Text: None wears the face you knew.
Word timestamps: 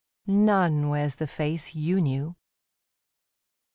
None 0.57 0.89
wears 0.89 1.17
the 1.17 1.27
face 1.27 1.75
you 1.75 2.01
knew. 2.01 2.35